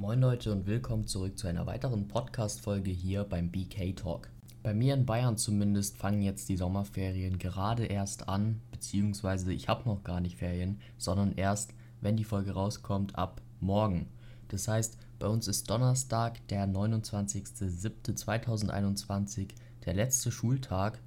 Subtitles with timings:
[0.00, 4.30] Moin Leute und willkommen zurück zu einer weiteren Podcast-Folge hier beim BK Talk.
[4.62, 9.86] Bei mir in Bayern zumindest fangen jetzt die Sommerferien gerade erst an, beziehungsweise ich habe
[9.86, 14.06] noch gar nicht Ferien, sondern erst, wenn die Folge rauskommt, ab morgen.
[14.48, 19.48] Das heißt, bei uns ist Donnerstag, der 29.07.2021,
[19.84, 20.98] der letzte Schultag,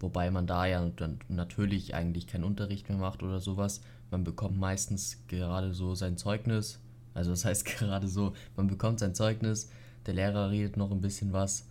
[0.00, 0.90] wobei man da ja
[1.28, 3.80] natürlich eigentlich keinen Unterricht mehr macht oder sowas.
[4.10, 6.80] Man bekommt meistens gerade so sein Zeugnis,
[7.14, 9.70] also das heißt gerade so, man bekommt sein Zeugnis,
[10.06, 11.66] der Lehrer redet noch ein bisschen was,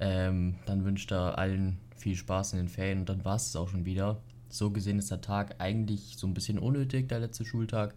[0.00, 3.68] ähm, dann wünscht er allen viel Spaß in den Ferien und dann war es auch
[3.68, 4.20] schon wieder.
[4.48, 7.94] So gesehen ist der Tag eigentlich so ein bisschen unnötig, der letzte Schultag.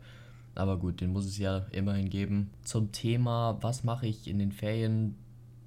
[0.56, 2.50] Aber gut, den muss es ja immerhin geben.
[2.64, 5.16] Zum Thema, was mache ich in den Ferien,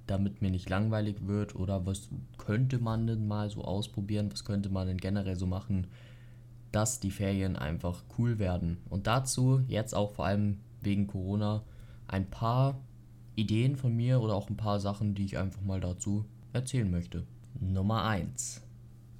[0.05, 4.69] damit mir nicht langweilig wird oder was könnte man denn mal so ausprobieren, was könnte
[4.69, 5.87] man denn generell so machen,
[6.73, 8.77] dass die Ferien einfach cool werden.
[8.89, 11.63] Und dazu jetzt auch vor allem wegen Corona
[12.07, 12.79] ein paar
[13.35, 17.25] Ideen von mir oder auch ein paar Sachen, die ich einfach mal dazu erzählen möchte.
[17.59, 18.61] Nummer 1.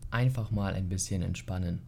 [0.09, 1.79] Einfach mal ein bisschen entspannen.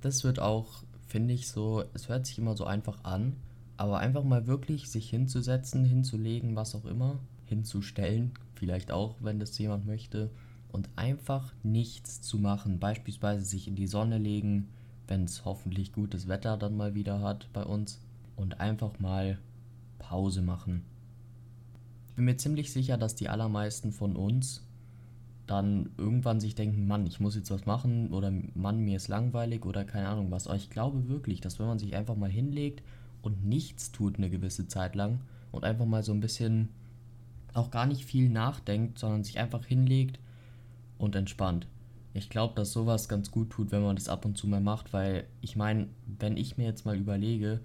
[0.00, 3.36] Das wird auch finde ich so, es hört sich immer so einfach an,
[3.76, 9.56] aber einfach mal wirklich sich hinzusetzen, hinzulegen, was auch immer, hinzustellen, vielleicht auch, wenn das
[9.58, 10.30] jemand möchte,
[10.68, 12.80] und einfach nichts zu machen.
[12.80, 14.68] Beispielsweise sich in die Sonne legen,
[15.06, 18.00] wenn es hoffentlich gutes Wetter dann mal wieder hat bei uns,
[18.36, 19.38] und einfach mal
[19.98, 20.84] Pause machen.
[22.08, 24.62] Ich bin mir ziemlich sicher, dass die allermeisten von uns
[25.46, 29.64] dann irgendwann sich denken, Mann, ich muss jetzt was machen oder Mann, mir ist langweilig
[29.64, 30.46] oder keine Ahnung was.
[30.46, 32.82] Aber ich glaube wirklich, dass wenn man sich einfach mal hinlegt
[33.22, 35.20] und nichts tut eine gewisse Zeit lang
[35.52, 36.68] und einfach mal so ein bisschen
[37.54, 40.18] auch gar nicht viel nachdenkt, sondern sich einfach hinlegt
[40.98, 41.66] und entspannt.
[42.12, 44.92] Ich glaube, dass sowas ganz gut tut, wenn man das ab und zu mal macht,
[44.92, 47.60] weil ich meine, wenn ich mir jetzt mal überlege,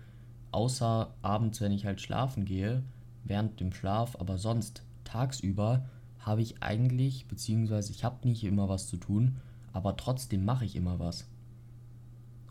[0.51, 2.83] außer abends, wenn ich halt schlafen gehe,
[3.23, 5.85] während dem Schlaf, aber sonst tagsüber,
[6.19, 9.37] habe ich eigentlich, beziehungsweise ich habe nicht immer was zu tun,
[9.73, 11.27] aber trotzdem mache ich immer was.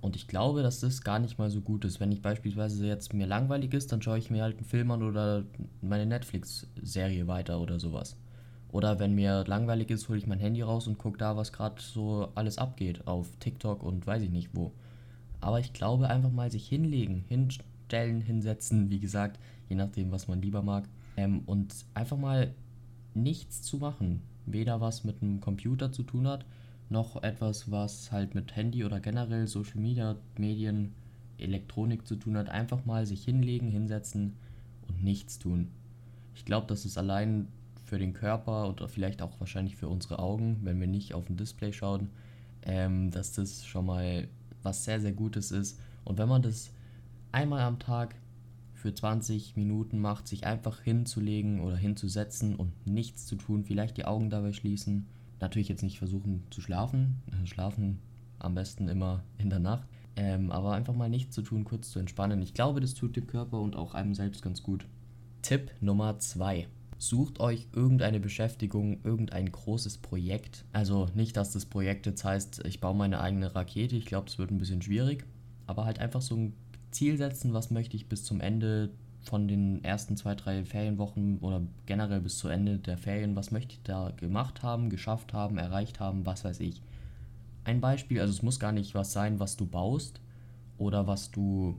[0.00, 2.00] Und ich glaube, dass das gar nicht mal so gut ist.
[2.00, 5.03] Wenn ich beispielsweise jetzt mir langweilig ist, dann schaue ich mir halt einen Film an
[5.03, 5.44] oder
[5.82, 8.17] meine Netflix-Serie weiter oder sowas.
[8.72, 11.81] Oder wenn mir langweilig ist, hole ich mein Handy raus und gucke da, was gerade
[11.82, 14.72] so alles abgeht auf TikTok und weiß ich nicht wo.
[15.41, 17.25] Aber ich glaube, einfach mal sich hinlegen,
[17.91, 20.89] hinstellen, hinsetzen, wie gesagt, je nachdem, was man lieber mag.
[21.17, 22.55] Ähm, und einfach mal
[23.15, 24.23] nichts zu machen.
[24.47, 26.45] Weder was mit einem Computer zu tun hat,
[26.89, 30.93] noch etwas, was halt mit Handy oder generell Social Media, Medien,
[31.39, 32.49] Elektronik zu tun hat.
[32.49, 34.34] Einfach mal sich hinlegen, hinsetzen
[34.89, 35.69] und nichts tun.
[36.34, 37.49] Ich glaube, das ist allein
[37.84, 41.37] für den Körper oder vielleicht auch wahrscheinlich für unsere Augen, wenn wir nicht auf ein
[41.37, 42.09] Display schauen,
[42.62, 44.29] ähm, dass das schon mal
[44.62, 45.81] was sehr, sehr Gutes ist.
[46.05, 46.71] Und wenn man das
[47.33, 48.15] einmal am Tag
[48.75, 54.07] für 20 Minuten macht, sich einfach hinzulegen oder hinzusetzen und nichts zu tun, vielleicht die
[54.07, 55.07] Augen dabei schließen.
[55.39, 57.99] Natürlich jetzt nicht versuchen zu schlafen, schlafen
[58.39, 59.87] am besten immer in der Nacht,
[60.17, 62.43] ähm, aber einfach mal nichts zu tun, kurz zu entspannen.
[62.43, 64.87] Ich glaube, das tut dem Körper und auch einem selbst ganz gut.
[65.43, 66.67] Tipp Nummer 2.
[66.99, 70.67] Sucht euch irgendeine Beschäftigung, irgendein großes Projekt.
[70.73, 73.97] Also nicht, dass das Projekt jetzt heißt, ich baue meine eigene Rakete.
[73.97, 75.25] Ich glaube, das wird ein bisschen schwierig.
[75.67, 76.53] Aber halt einfach so ein
[76.91, 78.91] Ziel setzen, was möchte ich bis zum Ende
[79.23, 83.75] von den ersten zwei, drei Ferienwochen oder generell bis zu Ende der Ferien, was möchte
[83.75, 86.83] ich da gemacht haben, geschafft haben, erreicht haben, was weiß ich.
[87.65, 90.21] Ein Beispiel, also es muss gar nicht was sein, was du baust
[90.79, 91.77] oder was du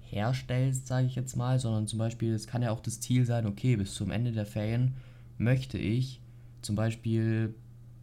[0.00, 3.46] herstellst, sage ich jetzt mal, sondern zum Beispiel, es kann ja auch das Ziel sein,
[3.46, 4.94] okay, bis zum Ende der Ferien
[5.38, 6.20] möchte ich
[6.60, 7.54] zum Beispiel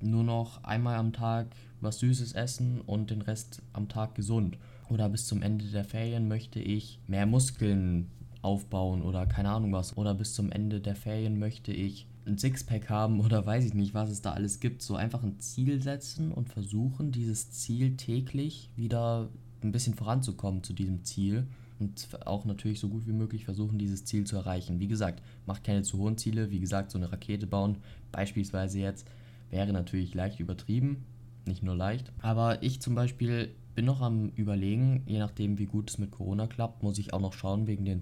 [0.01, 1.47] nur noch einmal am Tag
[1.81, 4.57] was Süßes essen und den Rest am Tag gesund
[4.89, 8.09] oder bis zum Ende der Ferien möchte ich mehr Muskeln
[8.41, 9.97] aufbauen oder keine Ahnung was.
[9.97, 13.93] Oder bis zum Ende der Ferien möchte ich ein Sixpack haben oder weiß ich nicht,
[13.93, 14.81] was es da alles gibt.
[14.81, 19.29] So einfach ein Ziel setzen und versuchen, dieses Ziel täglich wieder
[19.61, 21.47] ein bisschen voranzukommen zu diesem Ziel.
[21.79, 24.81] Und auch natürlich so gut wie möglich versuchen, dieses Ziel zu erreichen.
[24.81, 26.51] Wie gesagt, macht keine zu hohen Ziele.
[26.51, 27.77] Wie gesagt, so eine Rakete bauen,
[28.11, 29.07] beispielsweise jetzt,
[29.49, 31.05] wäre natürlich leicht übertrieben.
[31.49, 32.11] Nicht nur leicht.
[32.21, 36.45] Aber ich zum Beispiel bin noch am Überlegen, je nachdem, wie gut es mit Corona
[36.45, 38.01] klappt, muss ich auch noch schauen wegen den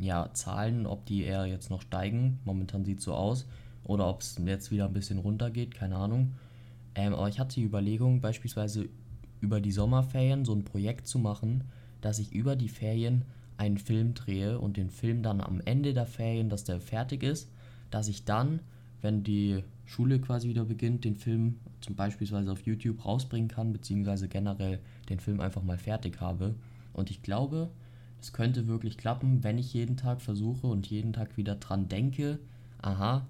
[0.00, 2.40] ja, Zahlen, ob die eher jetzt noch steigen.
[2.44, 3.46] Momentan sieht es so aus.
[3.84, 6.32] Oder ob es jetzt wieder ein bisschen runter geht, keine Ahnung.
[6.96, 8.88] Ähm, aber ich hatte die Überlegung, beispielsweise
[9.40, 11.62] über die Sommerferien so ein Projekt zu machen,
[12.00, 13.24] dass ich über die Ferien
[13.58, 17.48] einen Film drehe und den Film dann am Ende der Ferien, dass der fertig ist,
[17.92, 18.58] dass ich dann,
[19.02, 24.28] wenn die Schule quasi wieder beginnt, den Film zum Beispiel auf YouTube rausbringen kann, beziehungsweise
[24.28, 26.54] generell den Film einfach mal fertig habe.
[26.92, 27.70] Und ich glaube,
[28.20, 32.38] es könnte wirklich klappen, wenn ich jeden Tag versuche und jeden Tag wieder dran denke,
[32.80, 33.26] aha,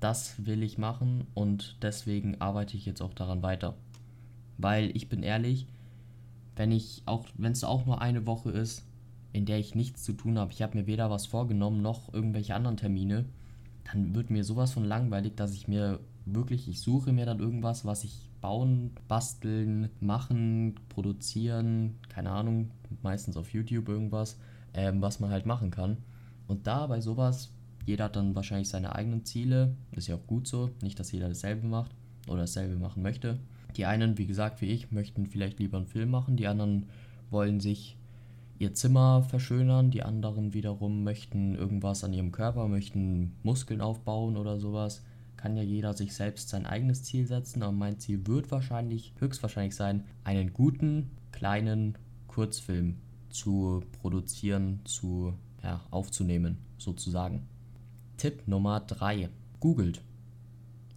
[0.00, 3.74] das will ich machen und deswegen arbeite ich jetzt auch daran weiter.
[4.58, 5.66] Weil ich bin ehrlich,
[6.56, 8.84] wenn ich auch, wenn es auch nur eine Woche ist,
[9.32, 12.54] in der ich nichts zu tun habe, ich habe mir weder was vorgenommen noch irgendwelche
[12.54, 13.24] anderen Termine,
[13.84, 17.84] dann wird mir sowas von langweilig, dass ich mir wirklich, ich suche mir dann irgendwas,
[17.84, 22.70] was ich bauen, basteln, machen, produzieren, keine Ahnung,
[23.02, 24.38] meistens auf YouTube irgendwas,
[24.74, 25.98] ähm, was man halt machen kann.
[26.48, 27.50] Und da bei sowas,
[27.86, 31.28] jeder hat dann wahrscheinlich seine eigenen Ziele, ist ja auch gut so, nicht, dass jeder
[31.28, 31.92] dasselbe macht
[32.28, 33.38] oder dasselbe machen möchte.
[33.76, 36.86] Die einen, wie gesagt, wie ich, möchten vielleicht lieber einen Film machen, die anderen
[37.30, 37.96] wollen sich
[38.62, 44.60] ihr Zimmer verschönern, die anderen wiederum möchten irgendwas an ihrem Körper, möchten Muskeln aufbauen oder
[44.60, 45.02] sowas.
[45.36, 49.74] Kann ja jeder sich selbst sein eigenes Ziel setzen, aber mein Ziel wird wahrscheinlich, höchstwahrscheinlich
[49.74, 51.98] sein, einen guten, kleinen
[52.28, 52.98] Kurzfilm
[53.30, 57.48] zu produzieren, zu ja, aufzunehmen, sozusagen.
[58.16, 59.28] Tipp Nummer 3.
[59.58, 60.02] Googelt.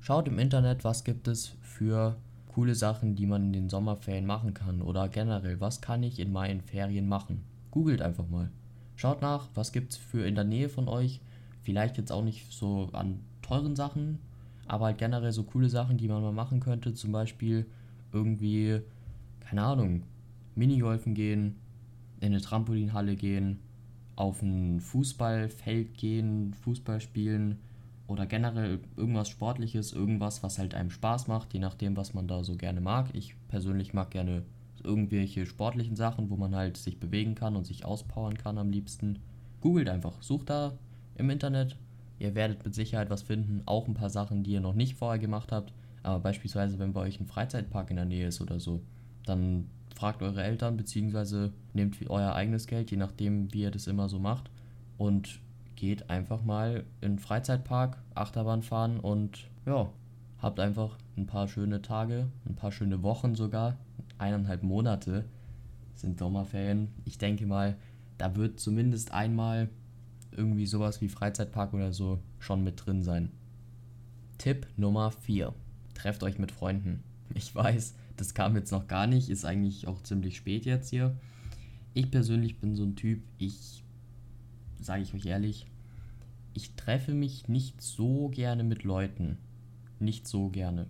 [0.01, 2.15] Schaut im Internet, was gibt es für
[2.53, 6.31] coole Sachen, die man in den Sommerferien machen kann oder generell, was kann ich in
[6.31, 7.43] meinen Ferien machen.
[7.75, 8.49] Googelt einfach mal.
[8.95, 11.19] Schaut nach, was gibt es für in der Nähe von euch.
[11.61, 14.19] Vielleicht jetzt auch nicht so an teuren Sachen,
[14.65, 16.93] aber halt generell so coole Sachen, die man mal machen könnte.
[16.93, 17.65] Zum Beispiel
[18.13, 18.79] irgendwie,
[19.41, 20.03] keine Ahnung,
[20.55, 21.57] Minigolfen gehen,
[22.21, 23.59] in eine Trampolinhalle gehen,
[24.15, 27.59] auf ein Fußballfeld gehen, Fußball spielen,
[28.07, 32.41] oder generell irgendwas Sportliches, irgendwas, was halt einem Spaß macht, je nachdem, was man da
[32.41, 33.07] so gerne mag.
[33.13, 34.43] Ich persönlich mag gerne
[34.85, 39.19] irgendwelche sportlichen Sachen, wo man halt sich bewegen kann und sich auspowern kann am liebsten.
[39.61, 40.77] Googelt einfach, sucht da
[41.15, 41.75] im Internet.
[42.19, 45.19] Ihr werdet mit Sicherheit was finden, auch ein paar Sachen, die ihr noch nicht vorher
[45.19, 45.73] gemacht habt.
[46.03, 48.81] Aber beispielsweise, wenn bei euch ein Freizeitpark in der Nähe ist oder so,
[49.25, 49.65] dann
[49.95, 54.19] fragt eure Eltern beziehungsweise nehmt euer eigenes Geld, je nachdem, wie ihr das immer so
[54.19, 54.49] macht.
[54.97, 55.39] Und
[55.75, 59.89] geht einfach mal in den Freizeitpark, Achterbahn fahren und ja,
[60.39, 63.77] habt einfach ein paar schöne Tage, ein paar schöne Wochen sogar,
[64.17, 65.25] eineinhalb Monate
[65.93, 66.89] sind Sommerferien.
[67.05, 67.77] Ich denke mal,
[68.17, 69.69] da wird zumindest einmal
[70.31, 73.31] irgendwie sowas wie Freizeitpark oder so schon mit drin sein.
[74.37, 75.53] Tipp Nummer 4.
[75.93, 77.03] Trefft euch mit Freunden.
[77.33, 81.17] Ich weiß, das kam jetzt noch gar nicht, ist eigentlich auch ziemlich spät jetzt hier.
[81.93, 83.83] Ich persönlich bin so ein Typ, ich
[84.79, 85.65] sage ich euch ehrlich,
[86.53, 89.37] ich treffe mich nicht so gerne mit Leuten.
[89.99, 90.87] Nicht so gerne.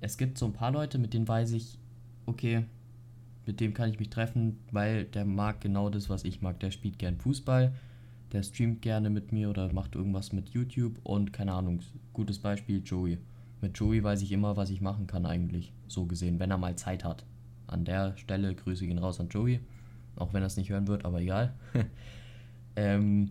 [0.00, 1.78] Es gibt so ein paar Leute, mit denen weiß ich,
[2.26, 2.64] okay,
[3.46, 6.58] mit dem kann ich mich treffen, weil der mag genau das, was ich mag.
[6.60, 7.72] Der spielt gern Fußball,
[8.32, 11.80] der streamt gerne mit mir oder macht irgendwas mit YouTube und keine Ahnung,
[12.12, 13.18] gutes Beispiel Joey.
[13.62, 16.76] Mit Joey weiß ich immer, was ich machen kann eigentlich, so gesehen, wenn er mal
[16.76, 17.24] Zeit hat.
[17.68, 19.60] An der Stelle grüße ich ihn raus an Joey,
[20.16, 21.54] auch wenn er es nicht hören wird, aber egal.
[22.76, 23.30] ähm,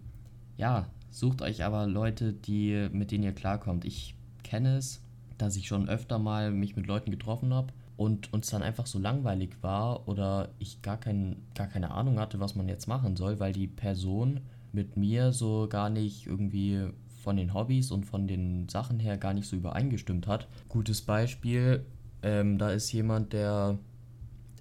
[0.57, 3.83] ja, sucht euch aber Leute, die, mit denen ihr klarkommt.
[3.83, 5.01] Ich kenne es,
[5.37, 8.99] dass ich schon öfter mal mich mit Leuten getroffen habe und uns dann einfach so
[8.99, 13.39] langweilig war oder ich gar, kein, gar keine Ahnung hatte, was man jetzt machen soll,
[13.39, 16.89] weil die Person mit mir so gar nicht irgendwie
[17.23, 20.47] von den Hobbys und von den Sachen her gar nicht so übereingestimmt hat.
[20.67, 21.85] Gutes Beispiel,
[22.21, 23.79] ähm, da ist jemand, der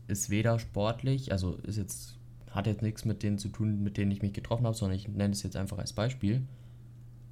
[0.06, 2.18] ist weder sportlich, also ist jetzt
[2.50, 5.08] hat jetzt nichts mit denen zu tun, mit denen ich mich getroffen habe, sondern ich
[5.08, 6.46] nenne es jetzt einfach als Beispiel.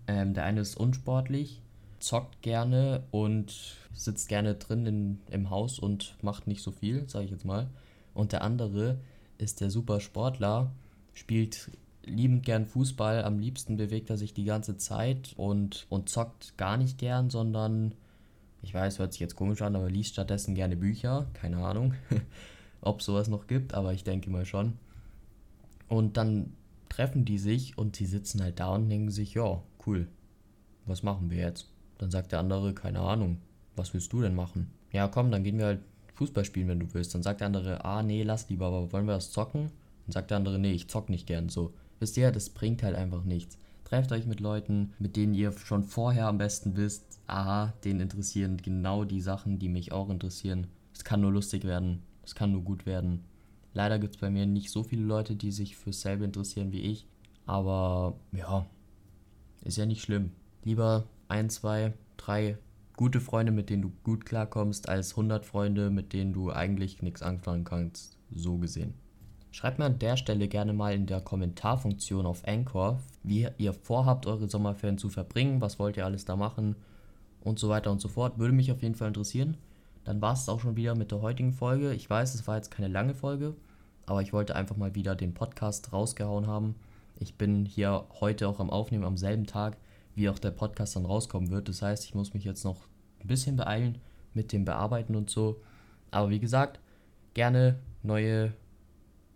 [0.09, 1.62] Ähm, der eine ist unsportlich,
[2.03, 7.27] zockt gerne und sitzt gerne drin in, im Haus und macht nicht so viel, sage
[7.27, 7.69] ich jetzt mal.
[8.15, 8.99] Und der andere
[9.39, 10.73] ist der super Sportler,
[11.15, 11.71] spielt
[12.05, 16.77] liebend gern Fußball, am liebsten bewegt er sich die ganze Zeit und, und zockt gar
[16.77, 17.95] nicht gern, sondern,
[18.63, 21.95] ich weiß, hört sich jetzt komisch an, aber liest stattdessen gerne Bücher, keine Ahnung,
[22.81, 24.75] ob sowas noch gibt, aber ich denke mal schon.
[25.89, 26.55] Und dann
[26.89, 30.09] treffen die sich und sie sitzen halt da und denken sich, ja, cool,
[30.87, 31.72] was machen wir jetzt?
[32.03, 33.39] Dann sagt der andere, keine Ahnung,
[33.77, 34.73] was willst du denn machen?
[34.91, 35.81] Ja, komm, dann gehen wir halt
[36.15, 37.15] Fußball spielen, wenn du willst.
[37.15, 39.71] Dann sagt der andere, ah, nee, lass lieber, aber wollen wir das zocken?
[40.07, 41.75] Dann sagt der andere, nee, ich zock nicht gern so.
[42.01, 43.57] Wisst ihr, das bringt halt einfach nichts.
[43.85, 48.57] Trefft euch mit Leuten, mit denen ihr schon vorher am besten wisst, aha, denen interessieren
[48.57, 50.67] genau die Sachen, die mich auch interessieren.
[50.93, 53.23] Es kann nur lustig werden, es kann nur gut werden.
[53.75, 56.81] Leider gibt es bei mir nicht so viele Leute, die sich fürs selbe interessieren wie
[56.81, 57.07] ich.
[57.47, 58.67] Aber ja,
[59.65, 60.33] ist ja nicht schlimm.
[60.65, 62.59] Lieber ein, zwei, drei
[62.95, 67.23] gute Freunde, mit denen du gut klarkommst, als 100 Freunde, mit denen du eigentlich nichts
[67.23, 68.19] anfangen kannst.
[68.31, 68.93] So gesehen.
[69.51, 74.27] Schreibt mir an der Stelle gerne mal in der Kommentarfunktion auf Anchor, wie ihr vorhabt,
[74.27, 76.77] eure Sommerferien zu verbringen, was wollt ihr alles da machen
[77.41, 78.39] und so weiter und so fort.
[78.39, 79.57] Würde mich auf jeden Fall interessieren.
[80.05, 81.95] Dann war es auch schon wieder mit der heutigen Folge.
[81.95, 83.55] Ich weiß, es war jetzt keine lange Folge,
[84.05, 86.75] aber ich wollte einfach mal wieder den Podcast rausgehauen haben.
[87.19, 89.79] Ich bin hier heute auch am Aufnehmen am selben Tag,
[90.15, 91.69] wie auch der Podcast dann rauskommen wird.
[91.69, 92.89] Das heißt, ich muss mich jetzt noch
[93.21, 93.99] ein bisschen beeilen
[94.35, 95.61] mit dem Bearbeiten und so.
[96.11, 96.81] Aber wie gesagt,
[97.35, 98.53] gerne neue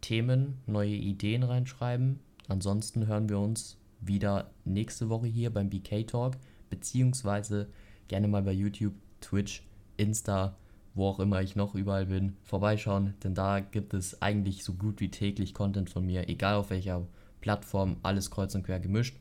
[0.01, 2.21] Themen, neue Ideen reinschreiben.
[2.49, 6.35] Ansonsten hören wir uns wieder nächste Woche hier beim BK Talk,
[6.71, 7.69] beziehungsweise
[8.09, 9.67] gerne mal bei YouTube, Twitch,
[9.97, 10.57] Insta,
[10.95, 15.01] wo auch immer ich noch überall bin, vorbeischauen, denn da gibt es eigentlich so gut
[15.01, 17.07] wie täglich Content von mir, egal auf welcher
[17.41, 19.17] Plattform, alles kreuz und quer gemischt.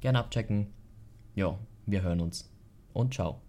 [0.00, 0.68] Gerne abchecken.
[1.38, 2.50] Ja, wir hören uns
[2.92, 3.40] und ciao.